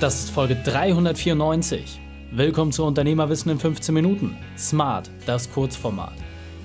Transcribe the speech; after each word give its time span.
Das 0.00 0.14
ist 0.20 0.30
Folge 0.30 0.54
394. 0.54 2.00
Willkommen 2.30 2.70
zu 2.70 2.84
Unternehmerwissen 2.84 3.50
in 3.50 3.58
15 3.58 3.92
Minuten. 3.92 4.36
Smart, 4.56 5.10
das 5.26 5.50
Kurzformat. 5.50 6.14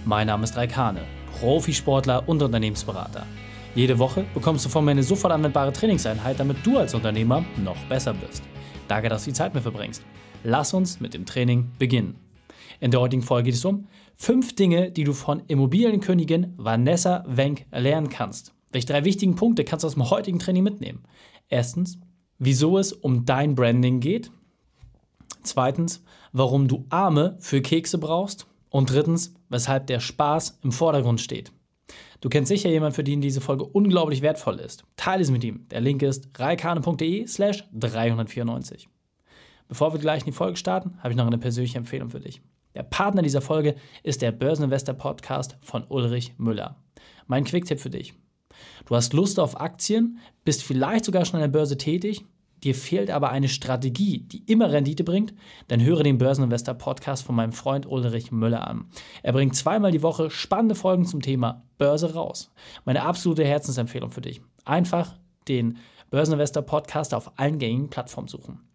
Mein 0.05 0.27
Name 0.27 0.43
ist 0.43 0.55
Raikane, 0.55 1.01
Profisportler 1.39 2.29
und 2.29 2.43
Unternehmensberater. 2.43 3.25
Jede 3.73 3.97
Woche 3.97 4.23
bekommst 4.35 4.65
du 4.65 4.69
von 4.69 4.85
mir 4.85 4.91
eine 4.91 5.01
sofort 5.01 5.33
anwendbare 5.33 5.73
Trainingseinheit, 5.73 6.39
damit 6.39 6.57
du 6.63 6.77
als 6.77 6.93
Unternehmer 6.93 7.43
noch 7.63 7.83
besser 7.85 8.13
bist. 8.13 8.43
Danke, 8.87 9.09
dass 9.09 9.23
du 9.23 9.31
die 9.31 9.35
Zeit 9.35 9.55
mir 9.55 9.61
verbringst. 9.61 10.03
Lass 10.43 10.75
uns 10.75 10.99
mit 10.99 11.15
dem 11.15 11.25
Training 11.25 11.71
beginnen. 11.79 12.19
In 12.81 12.91
der 12.91 12.99
heutigen 12.99 13.23
Folge 13.23 13.45
geht 13.45 13.55
es 13.55 13.65
um 13.65 13.87
fünf 14.15 14.53
Dinge, 14.53 14.91
die 14.91 15.05
du 15.05 15.13
von 15.13 15.41
Immobilienkönigin 15.47 16.53
Vanessa 16.57 17.23
Wenk 17.25 17.65
lernen 17.71 18.09
kannst. 18.09 18.53
Welche 18.71 18.89
drei 18.89 19.05
wichtigen 19.05 19.35
Punkte 19.35 19.63
kannst 19.63 19.83
du 19.83 19.87
aus 19.87 19.95
dem 19.95 20.07
heutigen 20.11 20.37
Training 20.37 20.61
mitnehmen? 20.61 21.03
Erstens, 21.49 21.97
wieso 22.45 22.77
es 22.77 22.93
um 22.93 23.25
dein 23.25 23.55
Branding 23.55 23.99
geht. 23.99 24.31
Zweitens, 25.43 26.03
warum 26.31 26.67
du 26.67 26.85
Arme 26.89 27.37
für 27.39 27.61
Kekse 27.61 27.97
brauchst. 27.97 28.47
Und 28.69 28.89
drittens, 28.89 29.35
weshalb 29.49 29.85
der 29.85 29.99
Spaß 29.99 30.59
im 30.63 30.71
Vordergrund 30.71 31.21
steht. 31.21 31.51
Du 32.21 32.29
kennst 32.29 32.47
sicher 32.49 32.69
jemanden, 32.69 32.95
für 32.95 33.03
den 33.03 33.21
diese 33.21 33.41
Folge 33.41 33.65
unglaublich 33.65 34.21
wertvoll 34.21 34.59
ist. 34.59 34.83
Teile 34.95 35.21
es 35.21 35.29
mit 35.29 35.43
ihm. 35.43 35.67
Der 35.69 35.81
Link 35.81 36.01
ist 36.01 36.29
reikane.de 36.39 37.27
slash 37.27 37.65
394. 37.73 38.87
Bevor 39.67 39.93
wir 39.93 39.99
gleich 39.99 40.21
in 40.21 40.27
die 40.27 40.31
Folge 40.31 40.57
starten, 40.57 40.97
habe 40.99 41.11
ich 41.11 41.17
noch 41.17 41.27
eine 41.27 41.37
persönliche 41.37 41.77
Empfehlung 41.77 42.09
für 42.09 42.19
dich. 42.19 42.41
Der 42.75 42.83
Partner 42.83 43.21
dieser 43.21 43.41
Folge 43.41 43.75
ist 44.01 44.21
der 44.21 44.31
Börseninvestor 44.31 44.95
Podcast 44.95 45.57
von 45.61 45.83
Ulrich 45.89 46.33
Müller. 46.37 46.77
Mein 47.27 47.43
Quicktipp 47.43 47.79
für 47.79 47.91
dich. 47.91 48.15
Du 48.85 48.95
hast 48.95 49.13
Lust 49.13 49.39
auf 49.39 49.59
Aktien, 49.59 50.19
bist 50.45 50.63
vielleicht 50.63 51.05
sogar 51.05 51.25
schon 51.25 51.35
an 51.35 51.41
der 51.41 51.59
Börse 51.59 51.77
tätig, 51.77 52.25
dir 52.63 52.75
fehlt 52.75 53.11
aber 53.11 53.29
eine 53.29 53.49
Strategie, 53.49 54.19
die 54.19 54.43
immer 54.51 54.71
Rendite 54.71 55.03
bringt, 55.03 55.33
dann 55.67 55.83
höre 55.83 56.03
den 56.03 56.17
Börseninvestor 56.17 56.75
Podcast 56.75 57.23
von 57.23 57.35
meinem 57.35 57.51
Freund 57.51 57.85
Ulrich 57.85 58.31
Müller 58.31 58.67
an. 58.67 58.85
Er 59.21 59.33
bringt 59.33 59.55
zweimal 59.55 59.91
die 59.91 60.03
Woche 60.03 60.29
spannende 60.29 60.75
Folgen 60.75 61.05
zum 61.05 61.21
Thema 61.21 61.63
Börse 61.77 62.13
raus. 62.13 62.51
Meine 62.85 63.03
absolute 63.03 63.45
Herzensempfehlung 63.45 64.11
für 64.11 64.21
dich. 64.21 64.41
Einfach 64.65 65.15
den 65.47 65.77
Börseninvestor 66.09 66.63
Podcast 66.63 67.13
auf 67.13 67.39
allen 67.39 67.59
gängigen 67.59 67.89
Plattformen 67.89 68.27
suchen. 68.27 68.72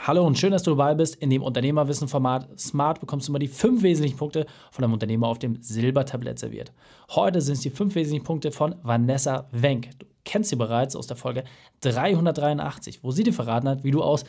Hallo 0.00 0.26
und 0.26 0.38
schön, 0.38 0.50
dass 0.50 0.62
du 0.62 0.72
dabei 0.72 0.94
bist. 0.94 1.14
In 1.16 1.30
dem 1.30 1.42
Unternehmerwissen-Format 1.42 2.58
Smart 2.58 3.00
bekommst 3.00 3.26
du 3.26 3.32
immer 3.32 3.38
die 3.38 3.48
fünf 3.48 3.82
wesentlichen 3.82 4.18
Punkte 4.18 4.46
von 4.70 4.84
einem 4.84 4.92
Unternehmer 4.92 5.28
auf 5.28 5.38
dem 5.38 5.62
Silbertablett 5.62 6.38
serviert. 6.38 6.72
Heute 7.10 7.40
sind 7.40 7.54
es 7.54 7.60
die 7.60 7.70
fünf 7.70 7.94
wesentlichen 7.94 8.24
Punkte 8.24 8.52
von 8.52 8.74
Vanessa 8.82 9.48
Wenk. 9.52 9.98
Du 9.98 10.06
kennst 10.24 10.50
sie 10.50 10.56
bereits 10.56 10.94
aus 10.94 11.06
der 11.06 11.16
Folge 11.16 11.44
383, 11.80 13.02
wo 13.02 13.12
sie 13.12 13.22
dir 13.22 13.32
verraten 13.32 13.68
hat, 13.68 13.84
wie 13.84 13.92
du 13.92 14.02
aus 14.02 14.24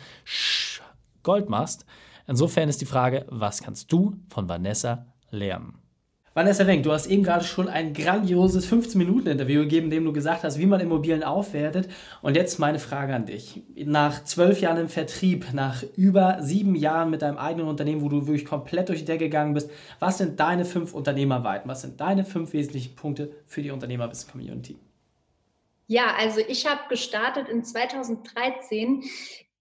Gold 1.23 1.49
machst. 1.49 1.85
Insofern 2.27 2.69
ist 2.69 2.79
die 2.79 2.85
Frage, 2.85 3.25
was 3.29 3.61
kannst 3.61 3.91
du 3.91 4.15
von 4.29 4.47
Vanessa 4.47 5.05
lernen? 5.29 5.84
Vanessa 6.37 6.67
Wenk, 6.67 6.83
du 6.83 6.91
hast 6.91 7.07
eben 7.07 7.23
gerade 7.23 7.45
schon 7.45 7.69
ein 7.69 7.93
grandioses 7.93 8.69
15-Minuten-Interview 8.69 9.61
gegeben, 9.61 9.85
in 9.85 9.91
dem 9.91 10.03
du 10.03 10.11
gesagt 10.11 10.43
hast, 10.43 10.59
wie 10.59 10.65
man 10.65 10.81
Immobilien 10.81 11.23
aufwertet. 11.23 11.87
Und 12.21 12.35
jetzt 12.35 12.59
meine 12.59 12.77
Frage 12.77 13.15
an 13.15 13.25
dich. 13.25 13.63
Nach 13.73 14.21
zwölf 14.25 14.59
Jahren 14.59 14.77
im 14.77 14.89
Vertrieb, 14.89 15.53
nach 15.53 15.83
über 15.95 16.39
sieben 16.41 16.75
Jahren 16.75 17.09
mit 17.09 17.21
deinem 17.21 17.37
eigenen 17.37 17.69
Unternehmen, 17.69 18.01
wo 18.01 18.09
du 18.09 18.27
wirklich 18.27 18.43
komplett 18.43 18.89
durch 18.89 18.99
die 18.99 19.05
Decke 19.05 19.23
gegangen 19.23 19.53
bist, 19.53 19.71
was 19.99 20.17
sind 20.17 20.37
deine 20.37 20.65
fünf 20.65 20.93
Unternehmerweiten? 20.93 21.69
Was 21.69 21.83
sind 21.83 22.01
deine 22.01 22.25
fünf 22.25 22.51
wesentlichen 22.51 22.95
Punkte 22.95 23.31
für 23.47 23.61
die 23.61 23.71
Unternehmerwissen-Community? 23.71 24.77
Ja, 25.87 26.15
also 26.19 26.41
ich 26.45 26.67
habe 26.67 26.81
gestartet 26.89 27.47
in 27.47 27.63
2013 27.63 29.05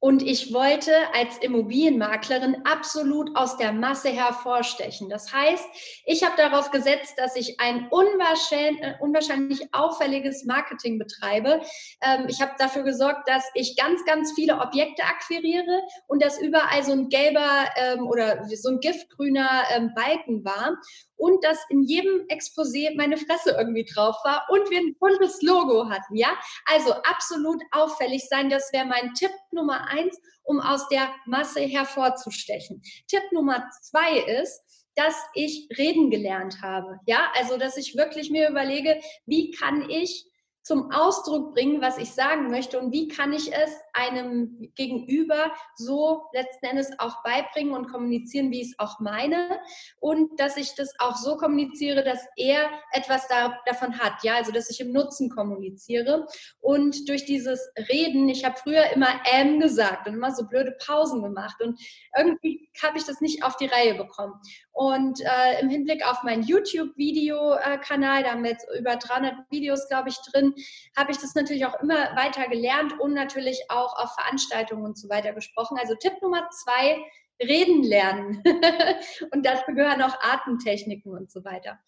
und 0.05 0.23
ich 0.23 0.53
wollte 0.53 0.93
als 1.15 1.39
Immobilienmaklerin 1.39 2.59
absolut 2.65 3.35
aus 3.35 3.57
der 3.57 3.73
Masse 3.73 4.11
hervorstechen. 4.11 5.09
Das 5.09 5.33
heißt, 5.33 5.65
ich 6.05 6.23
habe 6.23 6.37
darauf 6.37 6.71
gesetzt, 6.71 7.15
dass 7.17 7.37
ich 7.37 7.59
ein 7.59 7.89
unwahrscheinlich, 7.89 8.83
äh, 8.83 8.97
unwahrscheinlich 9.01 9.67
auffälliges 9.73 10.45
Marketing 10.45 10.99
betreibe. 10.99 11.63
Ähm, 12.03 12.27
ich 12.29 12.43
habe 12.43 12.53
dafür 12.59 12.83
gesorgt, 12.83 13.27
dass 13.31 13.45
ich 13.55 13.79
ganz, 13.79 14.05
ganz 14.05 14.33
viele 14.35 14.59
Objekte 14.59 15.05
akquiriere 15.05 15.81
und 16.07 16.23
dass 16.23 16.39
überall 16.39 16.83
so 16.83 16.93
ein 16.93 17.09
gelber 17.09 17.71
ähm, 17.77 18.07
oder 18.07 18.45
so 18.45 18.73
ein 18.73 18.81
giftgrüner 18.81 19.63
ähm, 19.75 19.93
Balken 19.95 20.45
war 20.45 20.77
und 21.17 21.43
dass 21.45 21.59
in 21.71 21.83
jedem 21.83 22.27
Exposé 22.29 22.95
meine 22.97 23.17
Fresse 23.17 23.55
irgendwie 23.57 23.85
drauf 23.85 24.17
war 24.25 24.47
und 24.51 24.69
wir 24.71 24.79
ein 24.81 24.97
buntes 24.99 25.41
Logo 25.43 25.89
hatten, 25.89 26.17
ja? 26.17 26.29
Also 26.67 26.93
absolut 26.93 27.63
auffällig 27.71 28.29
sein, 28.29 28.51
das 28.51 28.73
wäre 28.73 28.85
mein 28.85 29.15
Tipp 29.15 29.31
Nummer 29.53 29.89
eins, 29.89 29.94
um 30.43 30.61
aus 30.61 30.89
der 30.89 31.15
Masse 31.27 31.61
hervorzustechen. 31.61 32.83
Tipp 33.09 33.23
Nummer 33.33 33.69
zwei 33.83 34.19
ist, 34.41 34.61
dass 34.95 35.15
ich 35.35 35.69
reden 35.77 36.11
gelernt 36.11 36.63
habe, 36.63 37.01
ja? 37.07 37.33
Also, 37.37 37.57
dass 37.57 37.77
ich 37.77 37.97
wirklich 37.97 38.31
mir 38.31 38.49
überlege, 38.49 39.01
wie 39.27 39.51
kann 39.51 39.89
ich 39.91 40.27
zum 40.65 40.91
Ausdruck 40.93 41.53
bringen, 41.53 41.83
was 41.83 41.99
ich 41.99 42.11
sagen 42.13 42.51
möchte 42.51 42.81
und 42.81 42.91
wie 42.91 43.07
kann 43.07 43.35
ich 43.35 43.53
es 43.53 43.71
einem 43.93 44.73
Gegenüber 44.75 45.53
so 45.77 46.25
letzten 46.33 46.65
Endes 46.65 46.91
auch 46.99 47.23
beibringen 47.23 47.75
und 47.75 47.89
kommunizieren, 47.89 48.51
wie 48.51 48.63
ich 48.63 48.69
es 48.69 48.79
auch 48.79 48.99
meine. 48.99 49.61
Und 50.01 50.41
dass 50.41 50.57
ich 50.57 50.75
das 50.75 50.95
auch 50.99 51.17
so 51.17 51.37
kommuniziere, 51.37 52.03
dass 52.03 52.27
er 52.37 52.71
etwas 52.93 53.29
da, 53.29 53.59
davon 53.67 53.99
hat, 53.99 54.25
ja, 54.25 54.37
also 54.37 54.53
dass 54.53 54.71
ich 54.71 54.81
im 54.81 54.93
Nutzen 54.93 55.29
kommuniziere. 55.29 56.27
Und 56.61 57.11
durch 57.11 57.27
dieses 57.27 57.61
Reden, 57.91 58.31
ich 58.31 58.45
habe 58.45 58.57
früher 58.57 58.91
immer 58.95 59.21
M 59.31 59.61
gesagt 59.61 60.09
und 60.09 60.15
immer 60.15 60.35
so 60.35 60.47
blöde 60.47 60.75
Pausen 60.85 61.23
gemacht 61.23 61.61
und 61.61 61.79
irgendwie 62.17 62.71
habe 62.83 62.97
ich 62.97 63.05
das 63.05 63.21
nicht 63.21 63.45
auf 63.45 63.57
die 63.57 63.67
Reihe 63.67 63.95
bekommen 63.95 64.41
und 64.75 65.21
äh, 65.21 65.61
im 65.61 65.69
Hinblick 65.69 66.05
auf 66.05 66.25
meinen 66.25 66.43
YouTube-Video-Kanal, 66.43 68.25
da 68.25 68.33
haben 68.33 68.43
wir 68.43 68.51
jetzt 68.51 68.67
über 68.77 68.97
300 68.97 69.35
Videos, 69.51 69.89
glaube 69.89 70.09
ich, 70.09 70.17
drin, 70.31 70.53
habe 70.97 71.13
ich 71.13 71.19
das 71.19 71.37
natürlich 71.37 71.65
auch 71.65 71.81
immer 71.81 72.17
weiter 72.17 72.49
gelernt 72.49 72.99
und 72.99 73.15
natürlich 73.15 73.63
auch 73.69 73.97
auf 73.97 74.13
Veranstaltungen 74.15 74.85
und 74.85 74.99
so 74.99 75.09
weiter 75.09 75.33
gesprochen. 75.33 75.79
Also 75.81 75.95
Tipp 75.95 76.15
Nummer 76.21 76.51
zwei, 76.51 76.99
reden 77.41 77.85
lernen. 77.85 78.43
und 79.33 79.47
dazu 79.47 79.73
gehören 79.73 80.03
auch 80.03 80.17
Atemtechniken 80.21 81.13
und 81.13 81.31
so 81.31 81.45
weiter. 81.45 81.79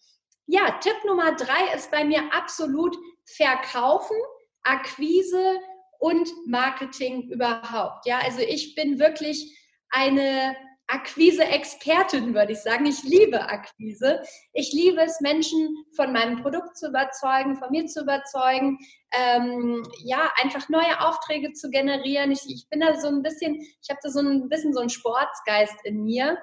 Ja, 0.45 0.79
Tipp 0.79 0.95
Nummer 1.05 1.35
drei 1.35 1.75
ist 1.75 1.91
bei 1.91 2.05
mir 2.05 2.23
absolut 2.31 2.95
Verkaufen, 3.25 4.15
Akquise 4.63 5.59
und 5.99 6.29
Marketing 6.45 7.29
überhaupt. 7.29 8.05
Ja, 8.05 8.19
also 8.19 8.39
ich 8.39 8.75
bin 8.75 8.97
wirklich 8.97 9.57
eine 9.89 10.55
Akquise-Expertin, 10.87 12.33
würde 12.33 12.53
ich 12.53 12.59
sagen. 12.59 12.85
Ich 12.85 13.03
liebe 13.03 13.41
Akquise. 13.41 14.21
Ich 14.53 14.71
liebe 14.71 15.01
es, 15.01 15.19
Menschen 15.19 15.85
von 15.95 16.13
meinem 16.13 16.41
Produkt 16.41 16.77
zu 16.77 16.87
überzeugen, 16.87 17.57
von 17.57 17.71
mir 17.71 17.85
zu 17.87 18.03
überzeugen, 18.03 18.79
ähm, 19.11 19.83
ja, 20.03 20.31
einfach 20.41 20.69
neue 20.69 20.99
Aufträge 21.01 21.51
zu 21.53 21.69
generieren. 21.69 22.31
Ich, 22.31 22.43
ich 22.47 22.67
bin 22.69 22.79
da 22.79 22.99
so 22.99 23.07
ein 23.07 23.21
bisschen, 23.21 23.55
ich 23.55 23.89
habe 23.89 23.99
da 24.01 24.09
so 24.09 24.19
ein 24.19 24.47
bisschen 24.47 24.73
so 24.73 24.79
einen 24.79 24.89
Sportsgeist 24.89 25.75
in 25.83 26.03
mir. 26.03 26.37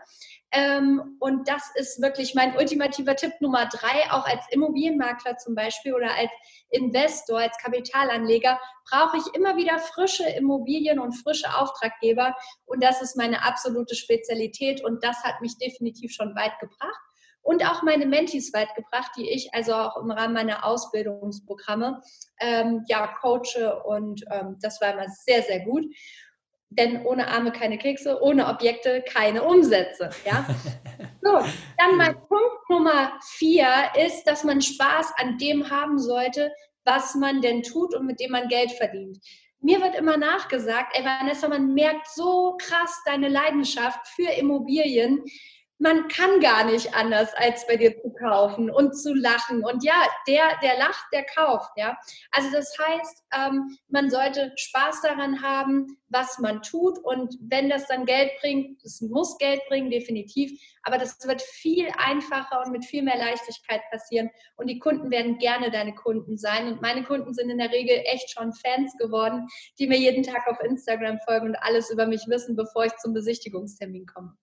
Ähm, 0.54 1.16
und 1.18 1.48
das 1.48 1.68
ist 1.74 2.00
wirklich 2.00 2.36
mein 2.36 2.56
ultimativer 2.56 3.16
Tipp 3.16 3.32
Nummer 3.40 3.66
drei, 3.66 4.08
auch 4.12 4.24
als 4.24 4.44
Immobilienmakler 4.50 5.36
zum 5.36 5.56
Beispiel 5.56 5.94
oder 5.94 6.14
als 6.14 6.30
Investor, 6.70 7.40
als 7.40 7.58
Kapitalanleger, 7.58 8.60
brauche 8.88 9.16
ich 9.16 9.34
immer 9.34 9.56
wieder 9.56 9.78
frische 9.78 10.28
Immobilien 10.28 11.00
und 11.00 11.12
frische 11.12 11.52
Auftraggeber. 11.56 12.36
Und 12.66 12.84
das 12.84 13.02
ist 13.02 13.16
meine 13.16 13.44
absolute 13.44 13.96
Spezialität 13.96 14.84
und 14.84 15.02
das 15.02 15.24
hat 15.24 15.40
mich 15.40 15.58
definitiv 15.58 16.12
schon 16.12 16.36
weit 16.36 16.56
gebracht 16.60 17.00
und 17.42 17.64
auch 17.66 17.82
meine 17.82 18.06
Mentis 18.06 18.52
weit 18.54 18.74
gebracht, 18.76 19.10
die 19.16 19.28
ich 19.28 19.52
also 19.54 19.74
auch 19.74 19.96
im 19.96 20.10
Rahmen 20.12 20.34
meiner 20.34 20.64
Ausbildungsprogramme 20.64 22.00
ähm, 22.40 22.84
ja 22.88 23.08
coache 23.20 23.82
und 23.84 24.24
ähm, 24.30 24.56
das 24.62 24.80
war 24.80 24.92
immer 24.92 25.08
sehr, 25.08 25.42
sehr 25.42 25.60
gut 25.60 25.84
denn 26.78 27.04
ohne 27.04 27.28
Arme 27.28 27.52
keine 27.52 27.78
Kekse, 27.78 28.20
ohne 28.22 28.48
Objekte 28.48 29.02
keine 29.02 29.42
Umsätze. 29.42 30.10
Ja? 30.24 30.46
So, 31.26 31.38
dann 31.78 31.96
mein 31.96 32.14
Punkt 32.28 32.68
Nummer 32.68 33.18
vier 33.38 33.66
ist, 33.96 34.24
dass 34.24 34.44
man 34.44 34.60
Spaß 34.60 35.14
an 35.16 35.38
dem 35.38 35.70
haben 35.70 35.98
sollte, 35.98 36.52
was 36.84 37.14
man 37.14 37.40
denn 37.40 37.62
tut 37.62 37.94
und 37.94 38.04
mit 38.04 38.20
dem 38.20 38.32
man 38.32 38.46
Geld 38.48 38.72
verdient. 38.72 39.18
Mir 39.60 39.80
wird 39.80 39.94
immer 39.94 40.18
nachgesagt, 40.18 40.94
ey 40.94 41.02
Vanessa, 41.02 41.48
man 41.48 41.72
merkt 41.72 42.08
so 42.08 42.58
krass 42.60 43.00
deine 43.06 43.28
Leidenschaft 43.28 44.06
für 44.08 44.30
Immobilien 44.32 45.24
man 45.84 46.08
kann 46.08 46.40
gar 46.40 46.64
nicht 46.64 46.94
anders, 46.94 47.34
als 47.34 47.66
bei 47.66 47.76
dir 47.76 47.94
zu 48.00 48.10
kaufen 48.14 48.70
und 48.70 48.98
zu 48.98 49.12
lachen. 49.12 49.62
Und 49.62 49.84
ja, 49.84 50.06
der, 50.26 50.58
der 50.62 50.78
lacht, 50.78 51.04
der 51.12 51.26
kauft, 51.26 51.72
ja. 51.76 51.94
Also 52.30 52.50
das 52.50 52.74
heißt, 52.78 53.22
ähm, 53.36 53.76
man 53.88 54.08
sollte 54.08 54.50
Spaß 54.56 55.02
daran 55.02 55.42
haben, 55.42 55.98
was 56.08 56.38
man 56.38 56.62
tut. 56.62 56.98
Und 57.04 57.36
wenn 57.38 57.68
das 57.68 57.86
dann 57.86 58.06
Geld 58.06 58.30
bringt, 58.40 58.82
es 58.82 59.02
muss 59.02 59.36
Geld 59.36 59.60
bringen, 59.68 59.90
definitiv. 59.90 60.58
Aber 60.84 60.96
das 60.96 61.18
wird 61.26 61.42
viel 61.42 61.88
einfacher 61.98 62.62
und 62.64 62.72
mit 62.72 62.86
viel 62.86 63.02
mehr 63.02 63.18
Leichtigkeit 63.18 63.82
passieren. 63.90 64.30
Und 64.56 64.68
die 64.68 64.78
Kunden 64.78 65.10
werden 65.10 65.36
gerne 65.36 65.70
deine 65.70 65.94
Kunden 65.94 66.38
sein. 66.38 66.66
Und 66.66 66.80
meine 66.80 67.04
Kunden 67.04 67.34
sind 67.34 67.50
in 67.50 67.58
der 67.58 67.70
Regel 67.70 68.00
echt 68.06 68.30
schon 68.30 68.54
Fans 68.54 68.96
geworden, 68.96 69.48
die 69.78 69.86
mir 69.86 69.98
jeden 69.98 70.22
Tag 70.22 70.46
auf 70.46 70.60
Instagram 70.60 71.18
folgen 71.26 71.48
und 71.48 71.56
alles 71.56 71.90
über 71.90 72.06
mich 72.06 72.24
wissen, 72.26 72.56
bevor 72.56 72.86
ich 72.86 72.96
zum 72.96 73.12
Besichtigungstermin 73.12 74.06
komme. 74.06 74.34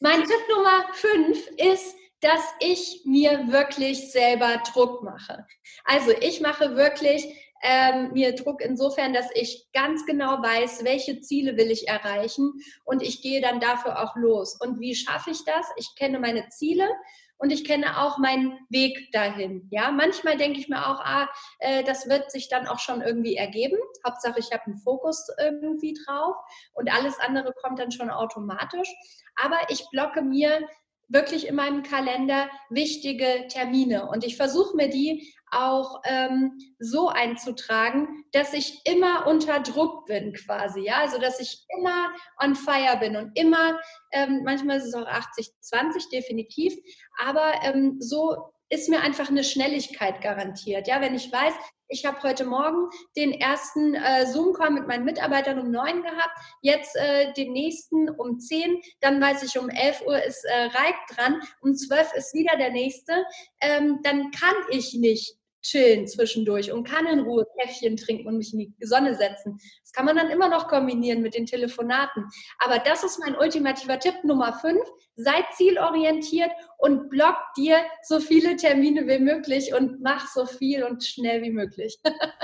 Mein 0.00 0.22
Tipp 0.22 0.40
Nummer 0.48 0.86
fünf 0.92 1.48
ist, 1.56 1.96
dass 2.20 2.42
ich 2.60 3.02
mir 3.04 3.48
wirklich 3.50 4.12
selber 4.12 4.62
Druck 4.72 5.02
mache. 5.02 5.46
Also 5.84 6.12
ich 6.20 6.40
mache 6.40 6.76
wirklich 6.76 7.26
ähm, 7.62 8.12
mir 8.12 8.34
Druck 8.34 8.60
insofern, 8.60 9.12
dass 9.12 9.28
ich 9.34 9.66
ganz 9.72 10.06
genau 10.06 10.42
weiß, 10.42 10.84
welche 10.84 11.20
Ziele 11.20 11.56
will 11.56 11.70
ich 11.70 11.88
erreichen 11.88 12.52
und 12.84 13.02
ich 13.02 13.22
gehe 13.22 13.40
dann 13.40 13.60
dafür 13.60 14.02
auch 14.02 14.14
los. 14.16 14.56
Und 14.60 14.80
wie 14.80 14.94
schaffe 14.94 15.30
ich 15.30 15.44
das? 15.44 15.66
Ich 15.76 15.94
kenne 15.96 16.20
meine 16.20 16.48
Ziele 16.48 16.88
und 17.38 17.50
ich 17.50 17.64
kenne 17.64 18.00
auch 18.00 18.18
meinen 18.18 18.58
Weg 18.68 19.10
dahin. 19.12 19.66
Ja, 19.70 19.90
manchmal 19.90 20.36
denke 20.36 20.58
ich 20.58 20.68
mir 20.68 20.86
auch, 20.88 21.00
ah, 21.00 21.28
äh, 21.60 21.84
das 21.84 22.08
wird 22.08 22.30
sich 22.30 22.48
dann 22.48 22.66
auch 22.66 22.78
schon 22.78 23.00
irgendwie 23.00 23.36
ergeben. 23.36 23.78
Hauptsache, 24.06 24.38
ich 24.38 24.52
habe 24.52 24.64
einen 24.66 24.78
Fokus 24.78 25.28
irgendwie 25.38 25.96
drauf 26.04 26.36
und 26.74 26.92
alles 26.92 27.18
andere 27.20 27.52
kommt 27.62 27.78
dann 27.78 27.90
schon 27.92 28.10
automatisch 28.10 28.94
aber 29.38 29.58
ich 29.68 29.88
blocke 29.90 30.22
mir 30.22 30.68
wirklich 31.08 31.48
in 31.48 31.54
meinem 31.54 31.82
Kalender 31.82 32.48
wichtige 32.70 33.46
Termine. 33.48 34.08
Und 34.08 34.24
ich 34.24 34.36
versuche 34.36 34.76
mir 34.76 34.88
die 34.88 35.34
auch 35.50 36.02
ähm, 36.04 36.58
so 36.78 37.08
einzutragen, 37.08 38.24
dass 38.32 38.52
ich 38.52 38.82
immer 38.84 39.26
unter 39.26 39.60
Druck 39.60 40.06
bin 40.06 40.34
quasi, 40.34 40.80
ja, 40.80 40.98
also 40.98 41.18
dass 41.18 41.40
ich 41.40 41.64
immer 41.78 42.10
on 42.38 42.54
fire 42.54 42.98
bin 43.00 43.16
und 43.16 43.38
immer, 43.38 43.80
ähm, 44.12 44.42
manchmal 44.44 44.76
ist 44.76 44.84
es 44.84 44.94
auch 44.94 45.06
80-20 45.06 46.10
definitiv, 46.10 46.74
aber 47.18 47.54
ähm, 47.62 47.96
so 47.98 48.52
ist 48.70 48.88
mir 48.88 49.00
einfach 49.00 49.28
eine 49.28 49.44
Schnelligkeit 49.44 50.20
garantiert. 50.20 50.88
Ja, 50.88 51.00
wenn 51.00 51.14
ich 51.14 51.32
weiß, 51.32 51.54
ich 51.88 52.04
habe 52.04 52.22
heute 52.22 52.44
Morgen 52.44 52.90
den 53.16 53.32
ersten 53.32 53.94
äh, 53.94 54.26
Zoom-Call 54.26 54.70
mit 54.70 54.86
meinen 54.86 55.04
Mitarbeitern 55.04 55.58
um 55.58 55.70
neun 55.70 56.02
gehabt, 56.02 56.38
jetzt 56.60 56.94
äh, 56.96 57.32
den 57.32 57.52
nächsten 57.52 58.10
um 58.10 58.38
zehn, 58.38 58.80
dann 59.00 59.20
weiß 59.20 59.42
ich, 59.42 59.58
um 59.58 59.70
elf 59.70 60.02
Uhr 60.06 60.22
ist 60.22 60.44
äh, 60.44 60.64
Reik 60.64 60.96
dran, 61.14 61.40
um 61.62 61.74
zwölf 61.74 62.12
ist 62.14 62.34
wieder 62.34 62.56
der 62.58 62.70
nächste, 62.70 63.24
ähm, 63.62 64.00
dann 64.02 64.30
kann 64.32 64.54
ich 64.70 64.92
nicht 64.94 65.38
chillen 65.62 66.06
zwischendurch 66.06 66.72
und 66.72 66.84
kann 66.84 67.06
in 67.06 67.20
Ruhe 67.20 67.46
Käffchen 67.58 67.96
trinken 67.96 68.28
und 68.28 68.38
mich 68.38 68.52
in 68.52 68.58
die 68.58 68.86
Sonne 68.86 69.14
setzen. 69.14 69.58
Das 69.82 69.92
kann 69.92 70.04
man 70.04 70.16
dann 70.16 70.30
immer 70.30 70.48
noch 70.48 70.68
kombinieren 70.68 71.22
mit 71.22 71.34
den 71.34 71.46
Telefonaten. 71.46 72.24
Aber 72.58 72.78
das 72.78 73.02
ist 73.02 73.18
mein 73.18 73.36
ultimativer 73.36 73.98
Tipp 73.98 74.14
Nummer 74.24 74.52
fünf. 74.52 74.86
Sei 75.20 75.44
zielorientiert 75.56 76.50
und 76.76 77.10
block 77.10 77.34
dir 77.56 77.76
so 78.02 78.20
viele 78.20 78.54
Termine 78.54 79.06
wie 79.08 79.18
möglich 79.18 79.74
und 79.74 80.00
mach 80.00 80.28
so 80.28 80.46
viel 80.46 80.84
und 80.84 81.04
schnell 81.04 81.42
wie 81.42 81.50
möglich. 81.50 81.98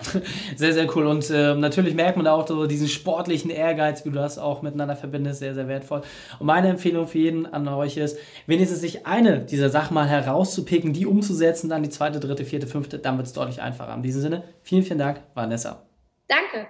sehr, 0.57 0.73
sehr 0.73 0.97
cool. 0.97 1.07
Und 1.07 1.31
äh, 1.31 1.55
natürlich 1.55 1.95
merkt 1.95 2.17
man 2.17 2.27
auch 2.27 2.47
so 2.47 2.67
diesen 2.67 2.89
sportlichen 2.89 3.51
Ehrgeiz, 3.51 4.05
wie 4.05 4.11
du 4.11 4.17
das 4.17 4.39
auch 4.39 4.63
miteinander 4.63 4.97
verbindest, 4.97 5.39
sehr, 5.39 5.55
sehr 5.55 5.69
wertvoll. 5.69 6.03
Und 6.41 6.47
meine 6.47 6.69
Empfehlung 6.69 7.07
für 7.07 7.19
jeden 7.19 7.47
an 7.47 7.69
euch 7.69 7.97
ist, 7.97 8.19
wenigstens 8.47 8.81
sich 8.81 9.07
eine 9.07 9.39
dieser 9.39 9.71
Sachen 9.71 9.95
mal 9.95 10.09
herauszupicken, 10.09 10.93
die 10.93 11.07
umzusetzen, 11.07 11.69
dann 11.69 11.85
die 11.85 11.91
zweite, 11.91 12.19
dritte, 12.19 12.45
vierte, 12.45 12.67
fünfte, 12.67 12.99
dann 12.99 13.17
wird 13.19 13.29
es 13.29 13.33
deutlich 13.33 13.63
einfacher. 13.63 13.95
In 13.95 14.03
diesem 14.03 14.21
Sinne, 14.21 14.43
vielen, 14.63 14.83
vielen 14.83 14.99
Dank, 14.99 15.21
Vanessa. 15.35 15.87
Danke. 16.27 16.67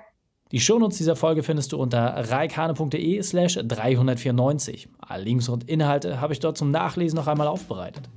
Die 0.54 0.60
Shownotes 0.60 0.98
dieser 0.98 1.16
Folge 1.16 1.42
findest 1.42 1.72
du 1.72 1.78
unter 1.78 2.30
reikane.de 2.30 3.20
slash 3.24 3.58
394. 3.60 4.88
Alle 5.00 5.24
Links 5.24 5.48
und 5.48 5.68
Inhalte 5.68 6.20
habe 6.20 6.32
ich 6.32 6.38
dort 6.38 6.56
zum 6.56 6.70
Nachlesen 6.70 7.16
noch 7.16 7.26
einmal 7.26 7.48
aufbereitet. 7.48 8.08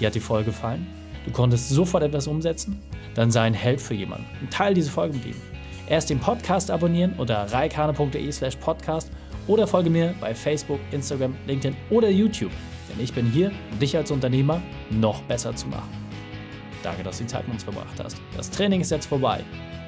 Dir 0.00 0.08
hat 0.08 0.16
die 0.16 0.18
Folge 0.20 0.46
gefallen? 0.46 0.84
Du 1.24 1.30
konntest 1.30 1.68
sofort 1.68 2.02
etwas 2.02 2.26
umsetzen? 2.26 2.82
Dann 3.14 3.30
sei 3.30 3.42
ein 3.42 3.54
Held 3.54 3.80
für 3.80 3.94
jemanden 3.94 4.26
und 4.40 4.52
teile 4.52 4.74
diese 4.74 4.90
Folge 4.90 5.14
mit 5.14 5.26
ihm. 5.26 5.36
Erst 5.88 6.10
den 6.10 6.18
Podcast 6.18 6.72
abonnieren 6.72 7.14
unter 7.18 7.36
reikane.de 7.52 8.32
slash 8.32 8.56
podcast 8.56 9.12
oder 9.46 9.64
folge 9.64 9.90
mir 9.90 10.12
bei 10.20 10.34
Facebook, 10.34 10.80
Instagram, 10.90 11.36
LinkedIn 11.46 11.76
oder 11.90 12.10
YouTube, 12.10 12.50
denn 12.90 12.98
ich 12.98 13.14
bin 13.14 13.26
hier, 13.30 13.52
um 13.70 13.78
dich 13.78 13.96
als 13.96 14.10
Unternehmer 14.10 14.60
noch 14.90 15.22
besser 15.22 15.54
zu 15.54 15.68
machen. 15.68 15.88
Danke, 16.82 17.04
dass 17.04 17.18
du 17.18 17.22
die 17.22 17.28
Zeit 17.28 17.44
mit 17.44 17.54
uns 17.54 17.62
verbracht 17.62 18.02
hast. 18.02 18.20
Das 18.36 18.50
Training 18.50 18.80
ist 18.80 18.90
jetzt 18.90 19.06
vorbei. 19.06 19.44